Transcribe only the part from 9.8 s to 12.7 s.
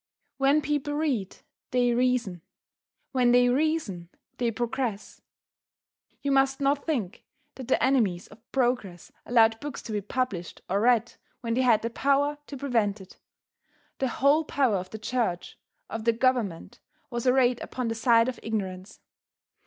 to be published or read when they had the power to